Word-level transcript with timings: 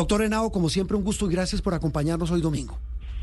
Doctor 0.00 0.22
Henao, 0.22 0.50
como 0.50 0.70
siempre, 0.70 0.96
un 0.96 1.04
gusto 1.04 1.30
y 1.30 1.34
gracias 1.34 1.60
por 1.60 1.74
acompañarnos 1.74 2.30
hoy 2.30 2.40
domingo. 2.40 2.78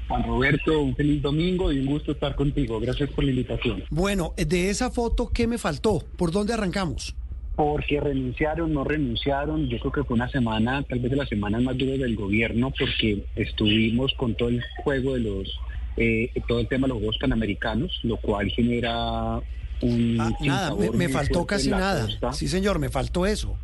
Juan 0.08 0.22
Roberto, 0.22 0.80
un 0.80 0.96
feliz 0.96 1.24
domingo 1.24 1.72
y 1.72 1.80
un 1.80 1.88
gusto 1.88 2.12
estar 2.12 2.36
contigo. 2.36 2.80
Gracias 2.80 3.10
por 3.10 3.24
la 3.24 3.32
invitación. 3.32 3.84
Bueno, 3.90 4.36
de 4.38 4.70
esa 4.70 4.92
foto, 4.92 5.28
¿qué 5.34 5.48
me 5.48 5.58
faltó? 5.58 6.04
¿Por 6.18 6.30
dónde 6.30 6.54
arrancamos? 6.54 7.16
Porque 7.56 8.00
renunciaron, 8.00 8.72
no 8.72 8.84
renunciaron. 8.84 9.68
Yo 9.70 9.80
creo 9.80 9.92
que 9.92 10.04
fue 10.04 10.18
una 10.18 10.30
semana, 10.30 10.84
tal 10.84 11.00
vez 11.00 11.10
de 11.10 11.18
las 11.18 11.28
semanas 11.28 11.64
más 11.64 11.76
duras 11.76 11.98
del 11.98 12.16
gobierno, 12.16 12.72
porque 12.78 13.26
estuvimos 13.36 14.14
con 14.14 14.36
todo 14.36 14.50
el 14.50 14.64
juego 14.84 15.16
de 15.16 15.22
los, 15.22 15.60
eh, 15.98 16.30
todo 16.48 16.60
el 16.60 16.68
tema 16.68 16.86
de 16.86 16.90
los 16.90 17.00
Juegos 17.00 17.18
Panamericanos, 17.18 18.02
lo 18.04 18.18
cual 18.18 18.52
genera 18.52 19.42
un... 19.82 20.18
Ah, 20.20 20.30
nada, 20.42 20.76
me, 20.76 21.10
faltó 21.10 21.44
casi 21.48 21.72
nada. 21.72 22.08
Sí, 22.34 22.48
señor, 22.48 22.78
me 22.78 22.90
faltó 22.90 23.26
eso. 23.26 23.58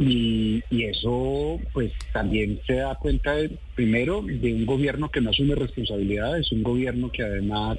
Y, 0.00 0.64
eso 0.70 1.60
pues 1.74 1.92
también 2.14 2.58
se 2.66 2.76
da 2.76 2.94
cuenta 2.94 3.34
primero 3.74 4.22
de 4.22 4.54
un 4.54 4.64
gobierno 4.64 5.10
que 5.10 5.20
no 5.20 5.28
asume 5.28 5.54
responsabilidades, 5.54 6.50
un 6.52 6.62
gobierno 6.62 7.12
que 7.12 7.22
además 7.22 7.78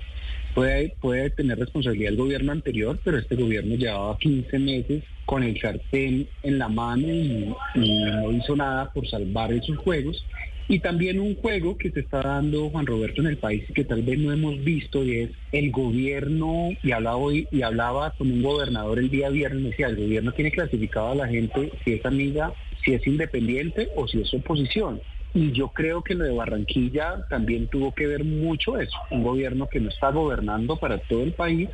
puede, 0.53 0.95
puede 1.01 1.31
tener 1.31 1.57
responsabilidad 1.57 2.11
el 2.11 2.17
gobierno 2.17 2.51
anterior, 2.51 2.99
pero 3.03 3.17
este 3.17 3.35
gobierno 3.35 3.75
llevaba 3.75 4.17
15 4.19 4.59
meses 4.59 5.03
con 5.25 5.41
el 5.41 5.59
sartén 5.59 6.27
en 6.43 6.59
la 6.59 6.69
mano 6.69 7.07
y, 7.07 7.55
y 7.73 8.03
no 8.03 8.31
hizo 8.31 8.55
nada 8.55 8.91
por 8.93 9.07
salvar 9.07 9.51
esos 9.51 9.77
juegos 9.77 10.23
y 10.71 10.79
también 10.79 11.19
un 11.19 11.35
juego 11.35 11.77
que 11.77 11.91
se 11.91 11.99
está 11.99 12.21
dando 12.21 12.69
Juan 12.69 12.85
Roberto 12.85 13.19
en 13.19 13.27
el 13.27 13.37
país 13.37 13.65
que 13.75 13.83
tal 13.83 14.03
vez 14.03 14.17
no 14.17 14.31
hemos 14.31 14.57
visto 14.63 15.03
y 15.03 15.17
es 15.17 15.31
el 15.51 15.69
gobierno, 15.69 16.69
y 16.81 16.93
hablaba 16.93 17.17
hoy, 17.17 17.45
y 17.51 17.61
hablaba 17.61 18.11
con 18.11 18.31
un 18.31 18.41
gobernador 18.41 18.99
el 18.99 19.09
día 19.09 19.27
viernes, 19.27 19.63
decía, 19.63 19.87
el 19.87 19.97
gobierno 19.97 20.31
tiene 20.31 20.49
clasificado 20.49 21.11
a 21.11 21.15
la 21.15 21.27
gente 21.27 21.73
si 21.83 21.95
es 21.95 22.05
amiga, 22.05 22.53
si 22.85 22.93
es 22.93 23.05
independiente 23.05 23.89
o 23.97 24.07
si 24.07 24.21
es 24.21 24.33
oposición. 24.33 25.01
Y 25.33 25.51
yo 25.51 25.67
creo 25.69 26.01
que 26.03 26.15
lo 26.15 26.23
de 26.23 26.31
Barranquilla 26.31 27.25
también 27.29 27.67
tuvo 27.67 27.93
que 27.93 28.07
ver 28.07 28.23
mucho 28.23 28.79
eso, 28.79 28.97
un 29.09 29.23
gobierno 29.23 29.67
que 29.67 29.81
no 29.81 29.89
está 29.89 30.11
gobernando 30.11 30.77
para 30.77 30.99
todo 30.99 31.23
el 31.23 31.33
país, 31.33 31.69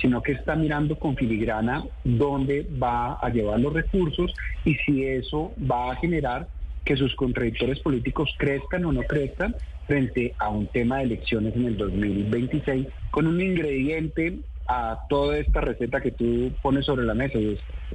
sino 0.00 0.22
que 0.22 0.32
está 0.32 0.54
mirando 0.54 0.96
con 0.96 1.16
filigrana 1.16 1.84
dónde 2.04 2.64
va 2.80 3.14
a 3.14 3.28
llevar 3.28 3.58
los 3.58 3.72
recursos 3.72 4.32
y 4.64 4.76
si 4.76 5.04
eso 5.04 5.52
va 5.68 5.90
a 5.90 5.96
generar 5.96 6.46
que 6.86 6.96
sus 6.96 7.14
contradictores 7.16 7.80
políticos 7.80 8.32
crezcan 8.38 8.84
o 8.84 8.92
no 8.92 9.02
crezcan 9.02 9.54
frente 9.88 10.34
a 10.38 10.48
un 10.48 10.68
tema 10.68 10.98
de 10.98 11.04
elecciones 11.04 11.54
en 11.56 11.66
el 11.66 11.76
2026 11.76 12.86
con 13.10 13.26
un 13.26 13.40
ingrediente 13.40 14.38
a 14.68 15.00
toda 15.08 15.38
esta 15.38 15.60
receta 15.60 16.00
que 16.00 16.12
tú 16.12 16.52
pones 16.62 16.86
sobre 16.86 17.04
la 17.04 17.14
mesa. 17.14 17.38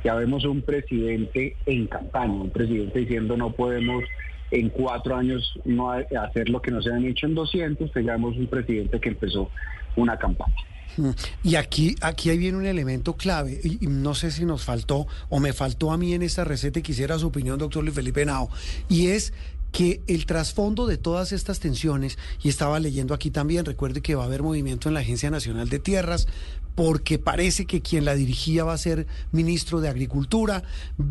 ya 0.03 0.15
vemos 0.15 0.43
un 0.45 0.61
presidente 0.61 1.55
en 1.65 1.87
campaña, 1.87 2.33
un 2.33 2.51
presidente 2.51 2.99
diciendo 2.99 3.37
no 3.37 3.53
podemos 3.53 4.03
en 4.51 4.69
cuatro 4.69 5.15
años 5.15 5.53
no 5.65 5.91
hacer 5.91 6.49
lo 6.49 6.61
que 6.61 6.71
no 6.71 6.81
se 6.81 6.91
han 6.91 7.05
hecho 7.05 7.25
en 7.25 7.35
200, 7.35 7.91
tengamos 7.91 8.35
un 8.37 8.47
presidente 8.47 8.99
que 8.99 9.09
empezó 9.09 9.49
una 9.95 10.17
campaña. 10.17 10.55
Mm. 10.97 11.09
Y 11.43 11.55
aquí, 11.55 11.95
aquí 12.01 12.29
hay 12.29 12.37
viene 12.37 12.57
un 12.57 12.65
elemento 12.65 13.15
clave, 13.15 13.59
y, 13.63 13.87
no 13.87 14.13
sé 14.13 14.31
si 14.31 14.45
nos 14.45 14.63
faltó 14.63 15.07
o 15.29 15.39
me 15.39 15.53
faltó 15.53 15.91
a 15.91 15.97
mí 15.97 16.13
en 16.13 16.21
esta 16.21 16.43
receta 16.43 16.79
y 16.79 16.81
quisiera 16.81 17.17
su 17.17 17.27
opinión, 17.27 17.57
doctor 17.57 17.83
Luis 17.83 17.95
Felipe 17.95 18.25
Nao, 18.25 18.49
y 18.89 19.07
es 19.07 19.33
que 19.71 20.01
el 20.07 20.25
trasfondo 20.25 20.85
de 20.85 20.97
todas 20.97 21.31
estas 21.31 21.59
tensiones, 21.59 22.17
y 22.43 22.49
estaba 22.49 22.79
leyendo 22.79 23.13
aquí 23.13 23.31
también, 23.31 23.65
recuerde 23.65 24.01
que 24.01 24.15
va 24.15 24.23
a 24.23 24.27
haber 24.27 24.43
movimiento 24.43 24.89
en 24.89 24.93
la 24.93 24.99
Agencia 25.01 25.29
Nacional 25.29 25.69
de 25.69 25.79
Tierras, 25.79 26.27
porque 26.75 27.19
parece 27.19 27.65
que 27.65 27.81
quien 27.81 28.05
la 28.05 28.15
dirigía 28.15 28.63
va 28.63 28.73
a 28.73 28.77
ser 28.77 29.07
ministro 29.31 29.81
de 29.81 29.89
Agricultura, 29.89 30.63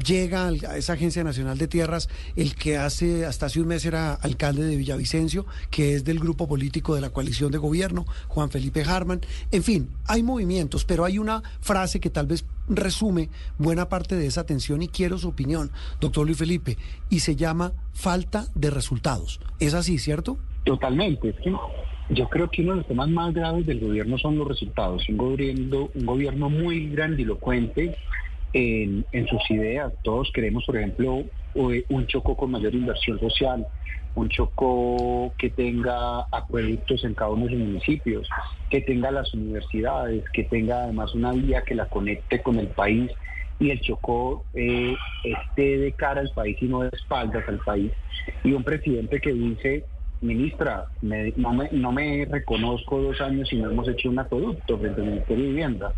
llega 0.05 0.49
a 0.49 0.77
esa 0.77 0.95
Agencia 0.95 1.23
Nacional 1.23 1.59
de 1.59 1.69
Tierras 1.69 2.09
el 2.37 2.55
que 2.55 2.79
hace 2.79 3.27
hasta 3.27 3.47
hace 3.47 3.61
un 3.61 3.69
mes 3.69 3.85
era 3.85 4.15
alcalde 4.15 4.65
de 4.65 4.77
Villavicencio, 4.77 5.47
que 5.71 5.95
es 5.95 6.05
del 6.05 6.19
grupo 6.19 6.49
político 6.49 6.95
de 6.95 7.01
la 7.01 7.11
coalición 7.11 7.53
de 7.53 7.59
gobierno, 7.59 8.07
Juan 8.29 8.51
Felipe 8.51 8.83
Harman. 8.83 9.21
En 9.51 9.63
fin, 9.63 9.91
hay 10.07 10.23
movimientos, 10.23 10.85
pero 10.85 11.05
hay 11.05 11.19
una 11.19 11.43
frase 11.61 12.01
que 12.01 12.11
tal 12.11 12.27
vez 12.27 12.45
resume 12.71 13.29
buena 13.59 13.89
parte 13.89 14.15
de 14.17 14.27
esa 14.27 14.47
tensión 14.47 14.83
y 14.83 14.89
quiero 14.89 15.19
su 15.19 15.29
opinión, 15.29 15.71
doctor 16.01 16.25
Luis 16.27 16.39
Felipe, 16.39 16.79
y 17.09 17.21
se 17.21 17.37
llama 17.37 17.73
falta 17.93 18.47
de 18.55 18.71
resultados. 18.71 19.41
¿Es 19.59 19.75
así, 19.75 19.99
cierto? 19.99 20.39
Totalmente. 20.65 21.35
Yo 22.11 22.29
creo 22.29 22.51
que 22.51 22.63
uno 22.63 22.73
de 22.73 22.79
los 22.79 22.87
temas 22.89 23.09
más 23.09 23.33
graves 23.33 23.67
del 23.67 23.81
gobierno 23.81 24.19
son 24.19 24.37
los 24.37 24.49
resultados. 24.49 25.09
Un 25.09 25.17
gobierno, 25.17 25.91
un 25.95 26.07
gobierno 26.07 26.51
muy 26.51 26.89
grandilocuente 26.89 27.97
en, 28.53 29.05
en 29.13 29.27
sus 29.29 29.51
ideas. 29.51 29.93
Todos 30.03 30.31
queremos, 30.35 30.65
por 30.65 30.77
ejemplo, 30.77 31.25
un 31.55 32.07
Chocó 32.07 32.37
con 32.37 32.51
mayor 32.51 32.75
inversión 32.75 33.19
social, 33.21 33.67
un 34.15 34.29
Chocó 34.29 35.33
que 35.39 35.51
tenga 35.51 36.27
acueductos 36.31 37.05
en 37.05 37.15
cada 37.15 37.31
uno 37.31 37.47
de 37.47 37.53
los 37.53 37.61
municipios, 37.61 38.29
que 38.69 38.81
tenga 38.81 39.11
las 39.11 39.33
universidades, 39.35 40.25
que 40.33 40.45
tenga 40.45 40.85
además 40.85 41.15
una 41.15 41.33
vía 41.33 41.63
que 41.63 41.75
la 41.75 41.87
conecte 41.87 42.43
con 42.43 42.59
el 42.59 42.69
país 42.69 43.11
y 43.59 43.71
el 43.71 43.81
Chocó 43.81 44.45
eh, 44.55 44.97
esté 45.25 45.79
de 45.79 45.93
cara 45.93 46.21
al 46.21 46.31
país 46.31 46.57
y 46.61 46.67
no 46.67 46.81
de 46.81 46.91
espaldas 46.93 47.45
al 47.49 47.59
país. 47.59 47.93
Y 48.43 48.53
un 48.53 48.65
presidente 48.65 49.21
que 49.21 49.33
dice 49.33 49.85
ministra, 50.23 50.87
no, 51.03 51.53
me, 51.53 51.69
no 51.73 51.93
me 51.93 52.27
reconozco 52.31 53.01
dos 53.01 53.21
años 53.21 53.51
y 53.53 53.57
no 53.57 53.71
hemos 53.71 53.89
hecho 53.89 54.11
un 54.11 54.19
acueducto 54.19 54.79
frente 54.79 55.01
al 55.01 55.07
Ministerio 55.07 55.45
de 55.45 55.51
Vivienda 55.51 55.95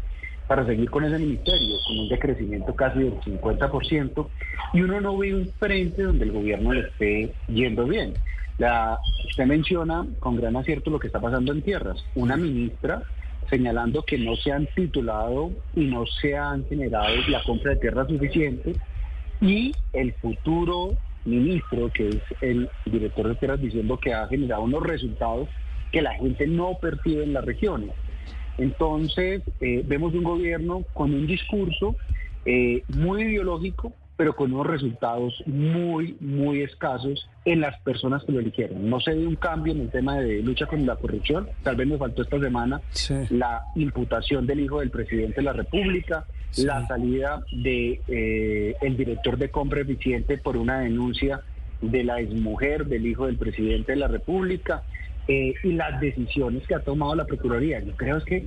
para 0.53 0.67
seguir 0.67 0.91
con 0.91 1.03
ese 1.03 1.19
ministerio, 1.19 1.77
con 1.87 1.99
un 1.99 2.09
decrecimiento 2.11 2.77
casi 2.77 2.99
del 2.99 3.19
50%, 3.21 4.29
y 4.75 4.83
uno 4.83 5.01
no 5.01 5.17
ve 5.17 5.35
un 5.35 5.51
frente 5.59 6.03
donde 6.03 6.27
el 6.27 6.33
gobierno 6.33 6.75
le 6.75 6.81
esté 6.81 7.33
yendo 7.49 7.87
bien. 7.87 8.13
La, 8.59 8.99
usted 9.27 9.47
menciona 9.47 10.07
con 10.19 10.37
gran 10.37 10.55
acierto 10.57 10.91
lo 10.91 10.99
que 10.99 11.07
está 11.07 11.21
pasando 11.21 11.53
en 11.53 11.63
tierras. 11.63 12.05
Una 12.15 12.37
ministra 12.37 13.03
señalando 13.49 14.03
que 14.03 14.19
no 14.19 14.37
se 14.37 14.53
han 14.53 14.69
titulado 14.77 15.53
y 15.75 15.87
no 15.87 16.05
se 16.05 16.37
han 16.37 16.67
generado 16.67 17.17
la 17.29 17.43
compra 17.45 17.71
de 17.71 17.81
tierras 17.81 18.09
suficiente 18.09 18.75
y 19.41 19.73
el 19.95 20.13
futuro 20.21 20.91
ministro, 21.25 21.91
que 21.95 22.11
es 22.11 22.23
el 22.43 22.69
director 22.85 23.27
de 23.27 23.37
tierras, 23.37 23.59
diciendo 23.59 23.99
que 23.99 24.13
ha 24.13 24.29
generado 24.29 24.65
unos 24.65 24.83
resultados 24.83 25.49
que 25.91 26.03
la 26.03 26.13
gente 26.17 26.47
no 26.47 26.77
percibe 26.79 27.25
en 27.25 27.33
las 27.33 27.47
regiones. 27.47 27.95
Entonces, 28.59 29.43
eh, 29.61 29.83
vemos 29.87 30.15
un 30.15 30.25
gobierno 30.25 30.85
con 30.93 31.15
un 31.15 31.27
discurso 31.27 31.97
eh, 32.45 32.83
muy 32.89 33.23
ideológico, 33.23 33.93
pero 34.17 34.37
con 34.37 34.53
unos 34.53 34.67
resultados 34.67 35.43
muy, 35.47 36.17
muy 36.21 36.63
escasos 36.63 37.29
en 37.45 37.61
las 37.61 37.81
personas 37.81 38.23
que 38.25 38.33
lo 38.33 38.41
eligieron. 38.41 38.89
No 38.89 39.01
se 39.01 39.15
ve 39.15 39.27
un 39.27 39.37
cambio 39.37 39.73
en 39.73 39.81
el 39.81 39.91
tema 39.91 40.19
de 40.19 40.43
lucha 40.43 40.67
contra 40.67 40.95
la 40.95 41.01
corrupción. 41.01 41.49
Tal 41.63 41.77
vez 41.77 41.89
nos 41.89 41.99
faltó 41.99 42.23
esta 42.23 42.39
semana 42.39 42.81
la 43.31 43.63
imputación 43.75 44.47
del 44.47 44.61
hijo 44.61 44.81
del 44.81 44.91
presidente 44.91 45.37
de 45.37 45.43
la 45.43 45.53
República, 45.53 46.27
la 46.59 46.87
salida 46.87 47.43
de 47.53 48.01
eh, 48.07 48.75
el 48.83 48.97
director 48.97 49.39
de 49.39 49.51
compra 49.51 49.81
eficiente 49.81 50.37
por 50.37 50.57
una 50.57 50.81
denuncia 50.81 51.41
de 51.81 52.05
la 52.05 52.21
exmujer 52.21 52.87
del 52.87 53.07
hijo 53.07 53.27
del 53.27 53.39
presidente 53.39 53.93
de 53.93 53.99
la 53.99 54.09
República 54.09 54.83
eh, 55.29 55.55
y 55.63 55.73
las 55.73 56.01
decisiones 56.01 56.67
que 56.67 56.75
ha 56.75 56.81
tomado 56.81 57.15
la 57.15 57.25
Procuraduría. 57.25 57.81
Yo 57.81 57.93
creo 57.97 58.23
que 58.25 58.47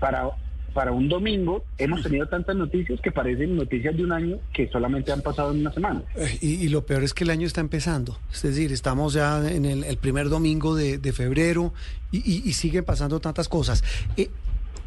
para 0.00 0.30
para 0.76 0.92
un 0.92 1.08
domingo 1.08 1.64
hemos 1.78 2.02
tenido 2.02 2.28
tantas 2.28 2.54
noticias 2.54 3.00
que 3.00 3.10
parecen 3.10 3.56
noticias 3.56 3.96
de 3.96 4.04
un 4.04 4.12
año 4.12 4.36
que 4.52 4.68
solamente 4.68 5.10
han 5.10 5.22
pasado 5.22 5.52
en 5.52 5.60
una 5.60 5.72
semana. 5.72 6.02
Eh, 6.16 6.36
y, 6.42 6.68
lo 6.68 6.84
peor 6.84 7.02
es 7.02 7.14
que 7.14 7.24
el 7.24 7.30
año 7.30 7.46
está 7.46 7.62
empezando. 7.62 8.18
Es 8.30 8.42
decir, 8.42 8.70
estamos 8.72 9.14
ya 9.14 9.42
en 9.48 9.64
el, 9.64 9.96
primer 9.96 10.28
domingo 10.28 10.74
de, 10.74 11.12
febrero 11.14 11.72
y, 12.12 12.52
siguen 12.52 12.84
pasando 12.84 13.20
tantas 13.20 13.48
cosas. 13.48 13.82
Eh, 14.18 14.28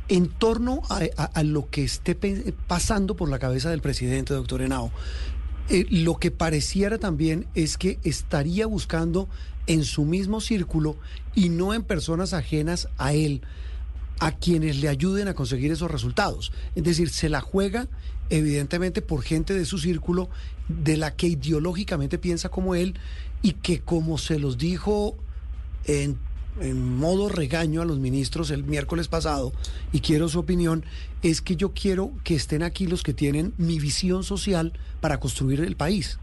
en 0.09 0.27
torno 0.27 0.83
a, 0.89 1.41
lo 1.41 1.67
que 1.71 1.83
esté 1.85 2.15
pasando 2.67 3.15
por 3.15 3.27
la 3.27 3.39
cabeza 3.39 3.71
del 3.71 3.81
presidente, 3.81 4.35
doctor 4.35 4.61
Henao, 4.61 4.91
eh, 5.69 5.85
lo 5.89 6.17
que 6.17 6.31
pareciera 6.31 6.97
también 6.97 7.47
es 7.53 7.77
que 7.77 7.99
estaría 8.03 8.65
buscando 8.65 9.29
en 9.67 9.83
su 9.83 10.03
mismo 10.03 10.41
círculo 10.41 10.97
y 11.35 11.49
no 11.49 11.73
en 11.73 11.83
personas 11.83 12.33
ajenas 12.33 12.89
a 12.97 13.13
él 13.13 13.41
a 14.19 14.31
quienes 14.33 14.77
le 14.81 14.89
ayuden 14.89 15.27
a 15.27 15.33
conseguir 15.33 15.71
esos 15.71 15.89
resultados. 15.89 16.51
Es 16.75 16.83
decir, 16.83 17.09
se 17.09 17.29
la 17.29 17.41
juega 17.41 17.87
evidentemente 18.29 19.01
por 19.01 19.21
gente 19.21 19.53
de 19.53 19.65
su 19.65 19.77
círculo 19.77 20.29
de 20.67 20.97
la 20.97 21.15
que 21.15 21.27
ideológicamente 21.27 22.17
piensa 22.17 22.49
como 22.49 22.75
él 22.75 22.95
y 23.41 23.53
que 23.53 23.79
como 23.79 24.17
se 24.17 24.39
los 24.39 24.57
dijo 24.57 25.17
en, 25.85 26.17
modo 26.73 27.29
regaño 27.29 27.81
a 27.81 27.85
los 27.85 27.99
ministros 27.99 28.51
el 28.51 28.63
miércoles 28.63 29.07
pasado, 29.07 29.51
y 29.91 30.01
quiero 30.01 30.27
su 30.27 30.39
opinión, 30.39 30.83
es 31.21 31.41
que 31.41 31.55
yo 31.55 31.73
quiero 31.73 32.11
que 32.23 32.35
estén 32.35 32.63
aquí 32.63 32.87
los 32.87 33.03
que 33.03 33.13
tienen 33.13 33.53
mi 33.57 33.79
visión 33.79 34.23
social 34.23 34.73
para 35.01 35.19
construir 35.19 35.61
el 35.61 35.75
país. 35.75 36.19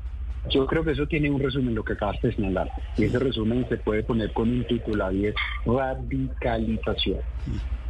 Yo 0.50 0.66
creo 0.66 0.84
que 0.84 0.92
eso 0.92 1.06
tiene 1.06 1.30
un 1.30 1.40
resumen, 1.40 1.74
lo 1.74 1.84
que 1.84 1.94
acabas 1.94 2.20
de 2.22 2.32
señalar. 2.32 2.70
Y 2.96 3.04
ese 3.04 3.18
resumen 3.18 3.66
se 3.68 3.78
puede 3.78 4.02
poner 4.02 4.32
con 4.32 4.48
un 4.48 4.64
titular 4.66 5.12
y 5.12 5.26
es 5.26 5.34
radicalización. 5.64 7.18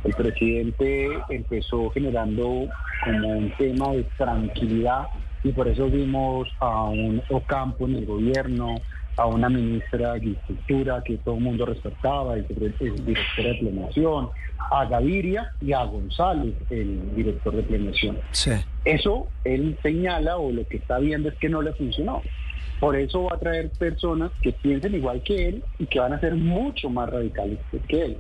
El 0.04 0.14
presidente 0.14 1.08
empezó 1.28 1.90
generando 1.90 2.68
como 3.04 3.28
un 3.28 3.52
tema 3.58 3.92
de 3.92 4.04
tranquilidad 4.16 5.06
y 5.42 5.52
por 5.52 5.68
eso 5.68 5.88
vimos 5.88 6.48
a 6.60 6.84
un 6.84 7.22
Ocampo 7.28 7.86
en 7.86 7.96
el 7.96 8.06
gobierno, 8.06 8.76
a 9.16 9.26
una 9.26 9.48
ministra 9.48 10.12
de 10.12 10.16
Agricultura 10.16 11.02
que 11.04 11.16
todo 11.18 11.36
el 11.36 11.42
mundo 11.42 11.66
respetaba, 11.66 12.36
el, 12.36 12.46
director 12.46 13.44
de 13.44 13.54
planeación, 13.60 14.30
a 14.70 14.84
Gaviria 14.86 15.52
y 15.60 15.72
a 15.72 15.84
González, 15.84 16.54
el 16.70 17.14
director 17.14 17.54
de 17.54 17.62
planeación. 17.62 18.18
Eso 18.84 19.28
él 19.44 19.78
señala 19.82 20.36
o 20.36 20.52
lo 20.52 20.66
que 20.66 20.76
está 20.76 20.98
viendo 20.98 21.28
es 21.28 21.34
que 21.36 21.48
no 21.48 21.62
le 21.62 21.72
funcionó. 21.72 22.22
Por 22.80 22.94
eso 22.94 23.24
va 23.24 23.36
a 23.36 23.38
traer 23.38 23.70
personas 23.70 24.30
que 24.42 24.52
piensen 24.52 24.94
igual 24.94 25.22
que 25.22 25.48
él 25.48 25.64
y 25.78 25.86
que 25.86 25.98
van 25.98 26.12
a 26.12 26.20
ser 26.20 26.34
mucho 26.34 26.90
más 26.90 27.08
radicales 27.08 27.58
que 27.88 28.04
él. 28.04 28.16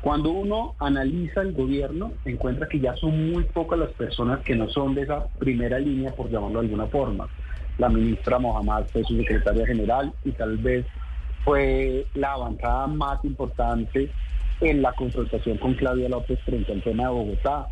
Cuando 0.00 0.30
uno 0.30 0.74
analiza 0.80 1.42
el 1.42 1.52
gobierno, 1.52 2.12
encuentra 2.24 2.68
que 2.68 2.80
ya 2.80 2.96
son 2.96 3.30
muy 3.30 3.44
pocas 3.44 3.78
las 3.78 3.90
personas 3.92 4.40
que 4.40 4.56
no 4.56 4.68
son 4.70 4.94
de 4.94 5.02
esa 5.02 5.28
primera 5.38 5.78
línea, 5.78 6.10
por 6.10 6.28
llamarlo 6.30 6.60
de 6.60 6.66
alguna 6.66 6.86
forma. 6.86 7.28
La 7.78 7.88
ministra 7.88 8.38
Mohamed 8.38 8.86
fue 8.92 9.02
su 9.04 9.16
secretaria 9.16 9.66
general 9.66 10.12
y 10.24 10.32
tal 10.32 10.56
vez 10.58 10.86
fue 11.44 12.06
la 12.14 12.32
avanzada 12.32 12.86
más 12.86 13.24
importante 13.24 14.10
en 14.60 14.82
la 14.82 14.92
confrontación 14.92 15.58
con 15.58 15.74
Claudia 15.74 16.08
López 16.08 16.38
frente 16.44 16.72
al 16.72 16.82
tema 16.82 17.04
de 17.04 17.10
Bogotá. 17.10 17.66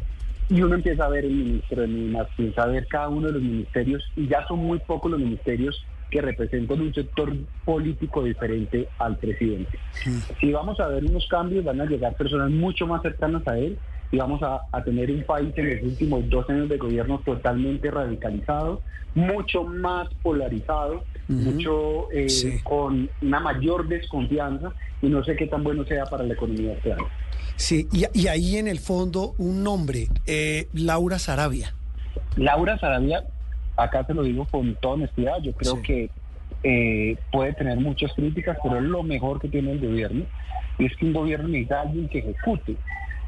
Y 0.49 0.63
uno 0.63 0.75
empieza 0.75 1.05
a 1.05 1.09
ver 1.09 1.25
el 1.25 1.33
ministro 1.33 1.83
de 1.83 1.87
Minas, 1.87 2.27
empieza 2.37 2.63
a 2.63 2.67
ver 2.67 2.87
cada 2.89 3.09
uno 3.09 3.29
de 3.29 3.35
los 3.35 3.43
ministerios 3.43 4.03
y 4.17 4.27
ya 4.27 4.45
son 4.49 4.59
muy 4.59 4.81
pocos 4.81 5.11
los 5.11 5.21
ministerios 5.21 5.87
que 6.11 6.21
representan 6.21 6.81
un 6.81 6.93
sector 6.93 7.33
político 7.65 8.25
diferente 8.25 8.89
al 8.99 9.17
presidente. 9.17 9.79
Si 10.41 10.51
vamos 10.51 10.81
a 10.81 10.89
ver 10.89 11.05
unos 11.05 11.27
cambios, 11.29 11.65
van 11.65 11.81
a 11.81 11.85
llegar 11.85 12.17
personas 12.17 12.51
mucho 12.51 12.85
más 12.89 13.01
cercanas 13.03 13.47
a 13.47 13.57
él 13.57 13.79
y 14.13 14.17
vamos 14.17 14.41
a, 14.43 14.61
tener 14.85 15.11
un 15.11 15.23
país 15.23 15.53
en 15.57 15.71
los 15.71 15.83
últimos 15.83 16.29
dos 16.29 16.49
años 16.51 16.69
de 16.69 16.79
gobierno 16.79 17.21
totalmente 17.25 17.91
radicalizado, 17.91 18.83
mucho 19.15 19.65
más 19.65 20.09
polarizado, 20.23 21.05
mucho 21.29 22.11
eh, 22.13 22.61
con 22.65 23.09
una 23.23 23.41
mayor 23.41 23.87
desconfianza 23.87 24.73
y 25.01 25.09
no 25.09 25.23
sé 25.23 25.37
qué 25.37 25.47
tan 25.47 25.63
bueno 25.63 25.85
sea 25.85 26.05
para 26.07 26.25
la 26.25 26.35
economía 26.35 26.73
actual. 26.73 26.99
Sí, 27.57 27.89
y, 27.93 28.27
ahí 28.27 28.57
en 28.57 28.67
el 28.67 28.79
fondo 28.79 29.35
un 29.39 29.63
nombre, 29.63 30.09
eh, 30.27 30.69
Laura 30.73 31.19
Sarabia. 31.19 31.75
Laura 32.37 32.79
Sarabia 32.79 33.25
acá 33.77 34.05
te 34.05 34.15
lo 34.15 34.23
digo 34.23 34.47
con 34.51 34.75
toda 34.77 34.95
honestidad, 34.95 35.39
yo 35.43 35.53
creo 35.53 35.83
que 35.83 36.11
eh, 36.63 37.17
puede 37.33 37.53
tener 37.55 37.79
muchas 37.79 38.13
críticas, 38.15 38.59
pero 38.63 38.77
es 38.77 38.83
lo 38.83 39.03
mejor 39.03 39.41
que 39.41 39.49
tiene 39.49 39.73
el 39.73 39.81
gobierno, 39.81 40.25
y 40.79 40.87
es 40.87 40.97
que 40.97 41.07
un 41.07 41.13
gobierno 41.13 41.49
necesita 41.49 41.83
alguien 41.83 42.09
que 42.09 42.19
ejecute. 42.19 42.77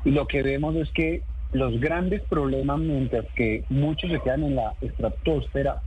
Y 0.04 0.10
lo 0.10 0.26
que 0.26 0.42
vemos 0.42 0.74
es 0.76 0.90
que 0.92 1.22
los 1.52 1.78
grandes 1.80 2.22
problemas, 2.22 2.80
mientras 2.80 3.26
que 3.36 3.64
muchos 3.68 4.10
se 4.10 4.20
quedan 4.20 4.44
en 4.44 4.56
la 4.56 4.74
estratosfera, 4.80 5.82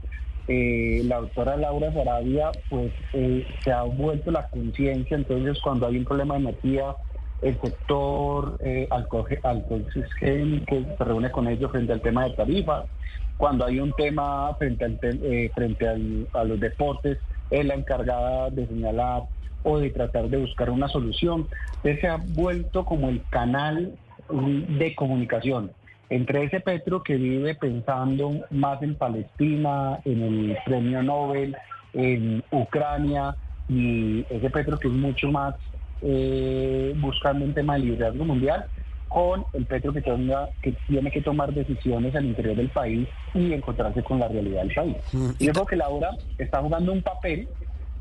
eh, 0.48 1.02
la 1.04 1.20
doctora 1.20 1.56
Laura 1.56 1.92
Sarabia, 1.92 2.52
pues 2.70 2.92
eh, 3.12 3.46
se 3.64 3.72
ha 3.72 3.82
vuelto 3.82 4.30
la 4.30 4.46
conciencia, 4.48 5.16
entonces 5.16 5.60
cuando 5.60 5.86
hay 5.86 5.98
un 5.98 6.04
problema 6.04 6.34
de 6.34 6.40
energía, 6.40 6.96
el 7.42 7.60
sector 7.60 8.56
eh, 8.60 8.88
que 10.20 10.84
se 10.98 11.04
reúne 11.04 11.30
con 11.30 11.48
ellos 11.48 11.70
frente 11.70 11.92
al 11.92 12.00
tema 12.00 12.24
de 12.24 12.34
tarifas, 12.34 12.86
cuando 13.36 13.66
hay 13.66 13.80
un 13.80 13.92
tema 13.92 14.54
frente, 14.54 14.84
al, 14.84 14.98
eh, 15.02 15.50
frente 15.54 15.86
a 16.32 16.44
los 16.44 16.58
deportes, 16.58 17.18
es 17.50 17.64
la 17.64 17.74
encargada 17.74 18.50
de 18.50 18.66
señalar 18.66 19.24
o 19.62 19.78
de 19.78 19.90
tratar 19.90 20.28
de 20.28 20.38
buscar 20.38 20.70
una 20.70 20.88
solución. 20.88 21.48
Entonces 21.76 22.00
se 22.00 22.08
ha 22.08 22.16
vuelto 22.16 22.84
como 22.84 23.08
el 23.10 23.22
canal 23.30 23.92
de 24.28 24.94
comunicación 24.94 25.70
entre 26.08 26.44
ese 26.44 26.60
Petro 26.60 27.02
que 27.02 27.16
vive 27.16 27.54
pensando 27.54 28.32
más 28.50 28.82
en 28.82 28.94
Palestina, 28.94 29.98
en 30.04 30.22
el 30.22 30.58
premio 30.64 31.02
Nobel, 31.02 31.56
en 31.92 32.44
Ucrania, 32.50 33.34
y 33.68 34.24
ese 34.30 34.50
Petro 34.50 34.78
que 34.78 34.88
es 34.88 34.94
mucho 34.94 35.30
más 35.30 35.54
eh, 36.02 36.94
buscando 36.98 37.44
un 37.44 37.54
tema 37.54 37.74
de 37.74 37.80
liderazgo 37.80 38.24
mundial, 38.24 38.66
con 39.08 39.44
el 39.52 39.66
Petro 39.66 39.92
que, 39.92 40.02
tenga, 40.02 40.48
que 40.62 40.72
tiene 40.86 41.10
que 41.10 41.22
tomar 41.22 41.52
decisiones 41.52 42.14
al 42.14 42.26
interior 42.26 42.56
del 42.56 42.68
país 42.68 43.08
y 43.34 43.52
encontrarse 43.52 44.02
con 44.02 44.18
la 44.18 44.28
realidad 44.28 44.62
del 44.62 44.74
país. 44.74 44.96
Mm, 45.12 45.30
yo 45.38 45.52
creo 45.52 45.66
que 45.66 45.76
Laura 45.76 46.10
está 46.38 46.60
jugando 46.60 46.92
un 46.92 47.02
papel 47.02 47.48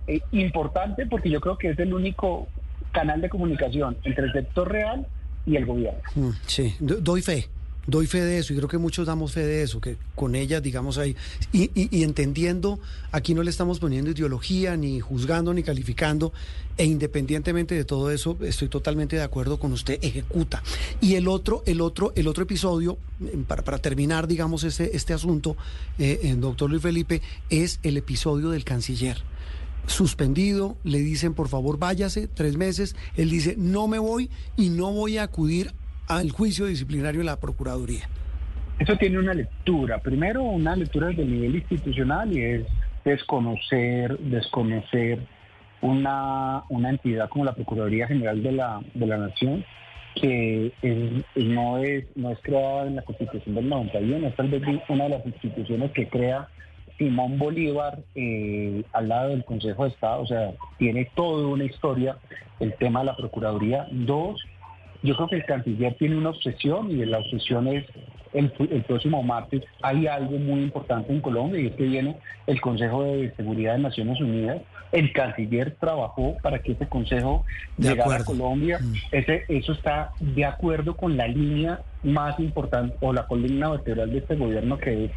eh, 0.08 0.20
importante 0.32 1.06
porque 1.06 1.30
yo 1.30 1.40
creo 1.40 1.58
que 1.58 1.70
es 1.70 1.80
el 1.80 1.94
único 1.94 2.48
canal 2.92 3.22
de 3.22 3.30
comunicación 3.30 3.98
entre 4.04 4.26
el 4.26 4.34
sector 4.34 4.72
real 4.72 5.06
y 5.46 5.56
el 5.56 5.66
gobierno. 5.66 6.02
Mm, 6.16 6.30
sí, 6.46 6.76
doy 6.80 7.22
fe 7.22 7.50
doy 7.88 8.08
fe 8.08 8.22
de 8.22 8.40
eso 8.40 8.54
y 8.54 8.58
creo 8.58 8.68
que 8.68 8.78
muchos 8.78 9.06
damos 9.06 9.34
fe 9.34 9.46
de 9.46 9.64
eso, 9.64 9.80
que 9.80 9.98
con 10.16 10.36
ella, 10.36 10.62
digamos, 10.62 10.98
ahí, 10.98 11.16
y, 11.52 12.04
entendiendo, 12.04 12.80
aquí 13.12 13.34
no 13.34 13.44
le 13.44 13.50
estamos 13.50 13.80
poniendo 13.80 14.12
ideología, 14.12 14.76
ni 14.76 15.00
juzgando, 15.00 15.54
ni 15.54 15.64
calificando, 15.64 16.34
e 16.78 16.86
independientemente 16.86 17.76
de 17.76 17.86
todo 17.86 18.12
eso, 18.12 18.38
estoy 18.42 18.70
totalmente 18.70 19.16
de 19.16 19.22
acuerdo 19.22 19.60
con 19.60 19.72
usted, 19.72 20.00
ejecuta. 20.02 20.64
Y 21.00 21.16
el 21.16 21.28
otro, 21.28 21.64
el 21.66 21.82
otro, 21.82 22.12
el 22.16 22.28
otro 22.28 22.44
episodio, 22.44 22.98
eh, 23.22 23.38
para, 23.48 23.64
para 23.64 23.78
terminar, 23.78 24.28
digamos, 24.28 24.64
este, 24.64 24.96
este 24.96 25.14
asunto, 25.14 25.56
eh, 26.00 26.36
doctor 26.38 26.70
Luis 26.70 26.82
Felipe, 26.82 27.22
es 27.50 27.80
el 27.84 27.98
episodio 27.98 28.50
del 28.50 28.64
canciller 28.64 29.18
suspendido, 29.88 30.78
le 30.84 31.00
dicen 31.00 31.34
por 31.34 31.48
favor 31.48 31.80
váyase 31.80 32.28
tres 32.28 32.58
meses, 32.58 32.96
él 33.16 33.30
dice 33.30 33.56
no 33.58 33.88
me 33.88 34.00
voy 34.00 34.30
y 34.58 34.70
no 34.70 34.92
voy 34.92 35.18
a 35.18 35.24
acudir 35.24 35.72
al 36.08 36.32
juicio 36.32 36.66
disciplinario 36.66 37.22
de 37.22 37.26
la 37.26 37.40
Procuraduría? 37.40 38.08
Eso 38.80 38.96
tiene 38.98 39.20
una 39.20 39.34
lectura. 39.34 40.00
Primero, 40.00 40.44
una 40.44 40.76
lectura 40.76 41.08
desde 41.08 41.24
el 41.24 41.32
nivel 41.32 41.56
institucional 41.56 42.36
y 42.36 42.42
es 42.42 42.66
desconocer, 43.04 44.18
desconocer 44.20 45.20
una, 45.82 46.64
una 46.70 46.90
entidad 46.90 47.30
como 47.30 47.46
la 47.46 47.54
Procuraduría 47.54 48.08
General 48.08 48.42
de 48.42 48.52
la, 48.52 48.82
de 48.94 49.08
la 49.08 49.18
Nación, 49.18 49.64
que 50.16 50.72
no, 51.36 51.78
es, 51.78 52.06
no 52.16 52.32
es 52.32 52.40
creada 52.42 52.88
en 52.88 52.96
la 52.96 53.02
Constitución 53.04 53.56
del 53.56 53.70
91, 53.70 54.28
es 54.28 54.36
tal 54.36 54.50
vez 54.50 54.62
una 54.90 55.04
de 55.06 55.10
las 55.10 55.26
instituciones 55.26 55.92
que 55.92 56.08
crea 56.08 56.48
Simón 56.98 57.38
Bolívar 57.38 58.00
eh, 58.16 58.84
al 58.94 59.10
lado 59.10 59.30
del 59.30 59.44
Consejo 59.46 59.84
de 59.84 59.90
Estado, 59.90 60.22
o 60.22 60.28
sea, 60.28 60.54
tiene 60.78 61.10
toda 61.16 61.48
una 61.48 61.66
historia 61.66 62.18
el 62.60 62.74
tema 62.76 63.00
de 63.00 63.08
la 63.08 63.18
Procuraduría. 63.18 63.88
Dos, 63.92 64.42
yo 65.04 65.16
creo 65.16 65.28
que 65.28 65.36
el 65.36 65.46
canciller 65.46 65.96
tiene 65.96 66.18
una 66.18 66.30
obsesión 66.30 66.92
y 66.92 67.06
la 67.06 67.20
obsesión 67.20 67.68
es 67.68 67.86
el, 68.36 68.52
próximo 68.84 69.24
martes 69.24 69.64
hay 69.82 70.08
algo 70.08 70.38
muy 70.38 70.62
importante 70.62 71.12
en 71.12 71.22
Colombia 71.22 71.62
y 71.62 71.68
es 71.68 71.76
que 71.76 71.84
viene 71.84 72.18
el 72.48 72.60
Consejo 72.60 73.04
de 73.04 73.34
Seguridad 73.36 73.74
de 73.74 73.84
Naciones 73.84 74.20
Unidas. 74.20 74.62
El 74.96 75.12
canciller 75.12 75.76
trabajó 75.80 76.38
para 76.42 76.60
que 76.60 76.72
ese 76.72 76.88
consejo 76.88 77.44
llegara 77.78 78.16
a 78.16 78.24
Colombia. 78.24 78.80
Mm. 78.82 78.94
Ese, 79.12 79.44
eso 79.50 79.74
está 79.74 80.12
de 80.20 80.46
acuerdo 80.46 80.96
con 80.96 81.18
la 81.18 81.28
línea 81.28 81.82
más 82.04 82.40
importante 82.40 82.96
o 83.02 83.12
la 83.12 83.28
columna 83.28 83.70
vertebral 83.72 84.12
de 84.12 84.20
este 84.20 84.36
gobierno 84.36 84.78
que 84.78 85.06
es 85.06 85.12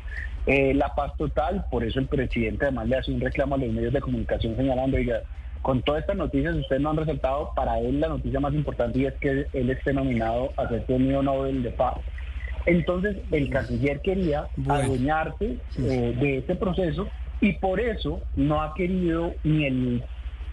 eh, 0.47 0.75
la 0.75 0.95
paz 0.95 1.13
total. 1.17 1.67
Por 1.71 1.85
eso 1.85 2.01
el 2.01 2.07
presidente 2.07 2.65
además 2.65 2.89
le 2.89 2.97
hace 2.97 3.13
un 3.13 3.21
reclamo 3.21 3.55
a 3.55 3.59
los 3.59 3.71
medios 3.71 3.93
de 3.93 4.01
comunicación 4.01 4.57
señalando, 4.57 4.97
oiga, 4.97 5.23
con 5.63 5.83
todas 5.83 6.01
estas 6.01 6.17
noticias 6.17 6.55
ustedes 6.57 6.83
no 6.83 6.91
han 6.91 6.97
resaltado 6.97 7.53
para 7.55 7.79
él 7.81 8.01
la 8.01 8.09
noticia 8.09 8.41
más 8.41 8.55
importante 8.55 8.99
y 8.99 9.07
es 9.07 9.15
que 9.15 9.47
él 9.53 9.71
esté 9.71 9.93
nominado 9.93 10.53
a 10.57 10.69
ser 10.69 10.85
premio 10.85 11.23
Nobel 11.23 11.63
de 11.63 11.71
Paz. 11.71 11.99
Entonces 12.67 13.17
el 13.31 13.49
canciller 13.51 14.01
quería 14.01 14.49
adueñarse 14.69 15.57
eh, 15.79 16.17
de 16.21 16.39
ese 16.39 16.55
proceso 16.55 17.09
y 17.41 17.53
por 17.55 17.81
eso 17.81 18.21
no 18.37 18.63
ha 18.63 18.75
querido 18.75 19.35
ni 19.45 19.67
el 19.67 20.05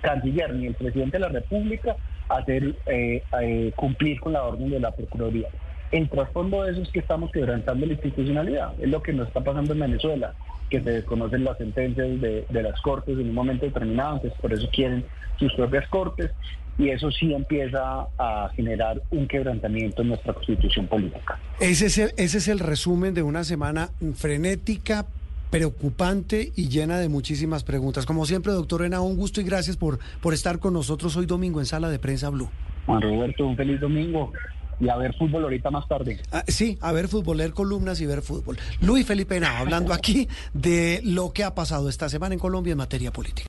canciller 0.02 0.54
ni 0.54 0.68
el 0.68 0.76
presidente 0.76 1.18
de 1.18 1.22
la 1.22 1.30
República 1.30 1.96
hacer 2.30 2.76
eh, 2.86 3.24
eh, 3.42 3.72
cumplir 3.76 4.20
con 4.20 4.34
la 4.34 4.44
orden 4.44 4.70
de 4.70 4.80
la 4.80 4.92
Procuraduría. 4.92 5.50
El 5.92 6.10
trasfondo 6.10 6.64
de 6.64 6.72
eso 6.72 6.82
es 6.82 6.90
que 6.90 7.00
estamos 7.00 7.32
quebrantando 7.32 7.86
la 7.86 7.94
institucionalidad, 7.94 8.74
es 8.80 8.90
lo 8.90 9.02
que 9.02 9.14
nos 9.14 9.28
está 9.28 9.42
pasando 9.42 9.74
en 9.74 9.80
Venezuela 9.80 10.34
que 10.70 10.82
se 10.82 10.90
desconocen 10.90 11.44
las 11.44 11.58
sentencias 11.58 12.20
de, 12.20 12.46
las 12.50 12.82
cortes 12.82 13.18
en 13.18 13.30
un 13.30 13.36
momento 13.36 13.66
determinado, 13.66 14.16
entonces 14.16 14.40
por 14.42 14.52
eso 14.52 14.68
quieren 14.74 15.06
sus 15.38 15.54
propias 15.54 15.88
cortes 15.90 16.32
y 16.78 16.90
eso 16.90 17.12
sí 17.12 17.34
empieza 17.34 18.08
a 18.18 18.50
generar 18.56 19.02
un 19.12 19.28
quebrantamiento 19.28 20.02
en 20.02 20.10
nuestra 20.10 20.34
constitución 20.34 20.88
política. 20.88 21.40
Ese 21.60 21.86
es 21.86 21.98
el, 21.98 22.12
ese 22.18 22.40
es 22.40 22.48
el 22.48 22.60
resumen 22.60 23.14
de 23.14 23.24
una 23.24 23.44
semana 23.44 23.90
frenética, 24.16 25.06
preocupante 25.50 26.52
y 26.56 26.70
llena 26.70 26.98
de 27.00 27.10
muchísimas 27.10 27.64
preguntas. 27.64 28.06
Como 28.06 28.26
siempre, 28.26 28.54
doctor 28.54 28.84
Ena, 28.84 29.02
un 29.02 29.16
gusto 29.18 29.42
y 29.42 29.44
gracias 29.44 29.78
por, 29.78 30.00
por 30.22 30.34
estar 30.34 30.60
con 30.60 30.74
nosotros 30.74 31.16
hoy 31.18 31.26
domingo 31.26 31.60
en 31.60 31.66
Sala 31.66 31.90
de 31.90 32.00
Prensa 32.00 32.30
Blue. 32.30 32.50
Juan 32.86 33.02
Roberto, 33.02 33.48
un 33.48 33.56
feliz 33.56 33.80
domingo 33.80 34.32
y 34.80 34.90
a 34.90 34.98
ver 34.98 35.14
fútbol 35.18 35.44
ahorita 35.44 35.72
más 35.72 35.88
tarde. 35.88 36.20
Ah, 36.32 36.44
sí, 36.48 36.78
a 36.82 36.92
ver 36.92 37.08
fútbol, 37.08 37.38
leer 37.38 37.54
columnas 37.54 38.02
y 38.02 38.06
ver 38.06 38.22
fútbol. 38.22 38.58
Luis 38.82 39.06
Felipe 39.06 39.40
Nava, 39.40 39.60
hablando 39.60 39.94
aquí 39.94 40.28
de 40.54 41.02
lo 41.04 41.32
que 41.32 41.44
ha 41.44 41.56
pasado 41.56 41.90
esta 41.90 42.10
semana 42.10 42.34
en 42.34 42.40
Colombia 42.40 42.72
en 42.72 42.78
materia 42.78 43.12
política. 43.12 43.44